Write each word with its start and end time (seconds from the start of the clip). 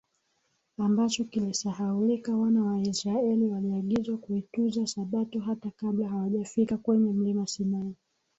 ambacho 0.77 1.23
kilisahaulika 1.23 2.35
Wana 2.37 2.63
wa 2.63 2.79
Israeli 2.81 3.47
waliagizwa 3.47 4.17
kuitunza 4.17 4.87
Sabato 4.87 5.39
hata 5.39 5.71
kabla 5.71 6.09
hawajafika 6.09 6.77
kwenye 6.77 7.13
Mlima 7.13 7.47
Sinai 7.47 7.95